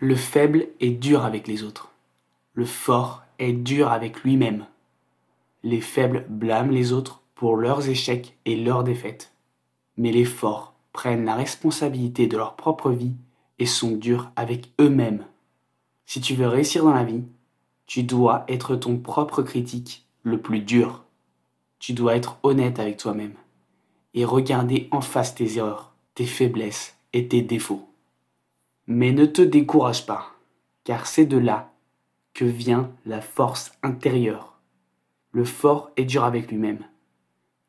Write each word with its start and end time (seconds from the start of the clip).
Le 0.00 0.14
faible 0.14 0.68
est 0.80 0.90
dur 0.90 1.24
avec 1.24 1.48
les 1.48 1.62
autres. 1.62 1.90
Le 2.52 2.66
fort 2.66 3.22
est 3.38 3.54
dur 3.54 3.90
avec 3.90 4.22
lui-même. 4.24 4.66
Les 5.62 5.80
faibles 5.80 6.26
blâment 6.28 6.70
les 6.70 6.92
autres 6.92 7.22
pour 7.34 7.56
leurs 7.56 7.88
échecs 7.88 8.36
et 8.44 8.56
leurs 8.56 8.84
défaites. 8.84 9.32
Mais 9.96 10.12
les 10.12 10.26
forts 10.26 10.74
prennent 10.92 11.24
la 11.24 11.34
responsabilité 11.34 12.26
de 12.26 12.36
leur 12.36 12.56
propre 12.56 12.90
vie 12.90 13.14
et 13.58 13.64
sont 13.64 13.92
durs 13.92 14.30
avec 14.36 14.70
eux-mêmes. 14.78 15.24
Si 16.04 16.20
tu 16.20 16.34
veux 16.34 16.48
réussir 16.48 16.84
dans 16.84 16.94
la 16.94 17.04
vie, 17.04 17.24
tu 17.86 18.02
dois 18.02 18.44
être 18.48 18.76
ton 18.76 18.98
propre 18.98 19.42
critique 19.42 20.04
le 20.24 20.38
plus 20.38 20.60
dur. 20.60 21.04
Tu 21.78 21.94
dois 21.94 22.16
être 22.16 22.38
honnête 22.42 22.78
avec 22.78 22.98
toi-même 22.98 23.34
et 24.12 24.26
regarder 24.26 24.88
en 24.90 25.00
face 25.00 25.34
tes 25.34 25.56
erreurs, 25.56 25.94
tes 26.14 26.26
faiblesses 26.26 26.98
et 27.14 27.28
tes 27.28 27.40
défauts. 27.40 27.88
Mais 28.88 29.10
ne 29.10 29.26
te 29.26 29.42
décourage 29.42 30.06
pas, 30.06 30.32
car 30.84 31.06
c'est 31.06 31.26
de 31.26 31.38
là 31.38 31.72
que 32.34 32.44
vient 32.44 32.92
la 33.04 33.20
force 33.20 33.72
intérieure. 33.82 34.60
Le 35.32 35.44
fort 35.44 35.90
est 35.96 36.04
dur 36.04 36.22
avec 36.22 36.50
lui-même, 36.50 36.84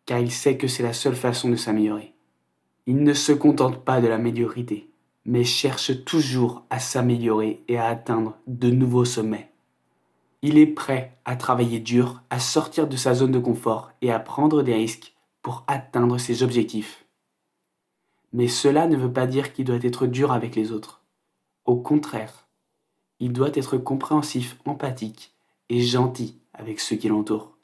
car 0.05 0.19
il 0.19 0.31
sait 0.31 0.57
que 0.57 0.67
c'est 0.67 0.83
la 0.83 0.93
seule 0.93 1.15
façon 1.15 1.49
de 1.49 1.55
s'améliorer. 1.55 2.13
Il 2.85 3.01
ne 3.03 3.13
se 3.13 3.31
contente 3.31 3.83
pas 3.83 3.99
de 3.99 4.07
la 4.07 4.19
médiocrité, 4.19 4.91
mais 5.25 5.43
cherche 5.43 6.05
toujours 6.05 6.65
à 6.69 6.79
s'améliorer 6.79 7.63
et 7.67 7.77
à 7.77 7.87
atteindre 7.87 8.37
de 8.45 8.69
nouveaux 8.69 9.05
sommets. 9.05 9.51
Il 10.43 10.59
est 10.59 10.67
prêt 10.67 11.17
à 11.25 11.35
travailler 11.35 11.79
dur, 11.79 12.21
à 12.29 12.39
sortir 12.39 12.87
de 12.87 12.95
sa 12.95 13.15
zone 13.15 13.31
de 13.31 13.39
confort 13.39 13.91
et 14.01 14.11
à 14.11 14.19
prendre 14.19 14.61
des 14.61 14.75
risques 14.75 15.15
pour 15.41 15.63
atteindre 15.67 16.19
ses 16.19 16.43
objectifs. 16.43 17.05
Mais 18.33 18.47
cela 18.47 18.87
ne 18.87 18.95
veut 18.95 19.11
pas 19.11 19.25
dire 19.25 19.51
qu'il 19.51 19.65
doit 19.65 19.77
être 19.81 20.05
dur 20.05 20.31
avec 20.31 20.55
les 20.55 20.71
autres. 20.71 21.01
Au 21.67 21.75
contraire, 21.75 22.47
il 23.19 23.33
doit 23.33 23.51
être 23.53 23.77
compréhensif, 23.77 24.57
empathique 24.65 25.33
et 25.67 25.81
gentil 25.81 26.39
avec 26.53 26.79
ceux 26.79 26.95
qui 26.95 27.09
l'entourent. 27.09 27.57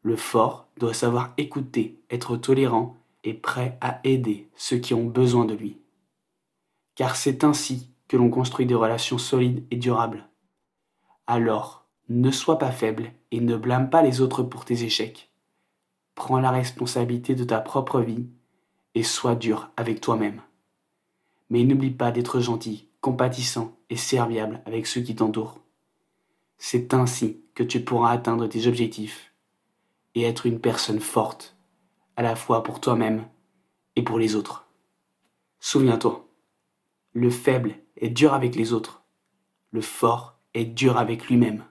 Le 0.00 0.16
fort 0.16 0.68
doit 0.78 0.94
savoir 0.94 1.34
écouter, 1.36 2.00
être 2.08 2.38
tolérant 2.38 2.96
et 3.22 3.34
prêt 3.34 3.76
à 3.82 4.00
aider 4.04 4.48
ceux 4.56 4.78
qui 4.78 4.94
ont 4.94 5.04
besoin 5.04 5.44
de 5.44 5.52
lui. 5.52 5.76
Car 6.94 7.14
c'est 7.14 7.44
ainsi 7.44 7.90
que 8.08 8.16
l'on 8.16 8.30
construit 8.30 8.64
des 8.64 8.74
relations 8.74 9.18
solides 9.18 9.66
et 9.70 9.76
durables. 9.76 10.26
Alors, 11.26 11.86
ne 12.08 12.30
sois 12.30 12.58
pas 12.58 12.72
faible 12.72 13.12
et 13.30 13.40
ne 13.40 13.56
blâme 13.56 13.90
pas 13.90 14.02
les 14.02 14.22
autres 14.22 14.42
pour 14.42 14.64
tes 14.64 14.82
échecs. 14.82 15.30
Prends 16.14 16.40
la 16.40 16.50
responsabilité 16.50 17.34
de 17.34 17.44
ta 17.44 17.60
propre 17.60 18.00
vie 18.00 18.28
et 18.94 19.02
sois 19.02 19.34
dur 19.34 19.70
avec 19.76 20.00
toi-même. 20.00 20.40
Mais 21.50 21.64
n'oublie 21.64 21.90
pas 21.90 22.10
d'être 22.10 22.40
gentil, 22.40 22.88
compatissant 23.00 23.76
et 23.90 23.96
serviable 23.96 24.62
avec 24.66 24.86
ceux 24.86 25.00
qui 25.00 25.14
t'entourent. 25.14 25.60
C'est 26.58 26.94
ainsi 26.94 27.40
que 27.54 27.62
tu 27.62 27.84
pourras 27.84 28.10
atteindre 28.10 28.46
tes 28.46 28.66
objectifs 28.66 29.32
et 30.14 30.22
être 30.22 30.46
une 30.46 30.60
personne 30.60 31.00
forte 31.00 31.56
à 32.16 32.22
la 32.22 32.36
fois 32.36 32.62
pour 32.62 32.80
toi-même 32.80 33.26
et 33.96 34.02
pour 34.02 34.18
les 34.18 34.34
autres. 34.36 34.66
Souviens-toi, 35.60 36.28
le 37.12 37.30
faible 37.30 37.76
est 37.96 38.10
dur 38.10 38.34
avec 38.34 38.54
les 38.54 38.72
autres, 38.72 39.02
le 39.70 39.80
fort 39.80 40.38
est 40.52 40.64
dur 40.64 40.96
avec 40.98 41.26
lui-même. 41.26 41.64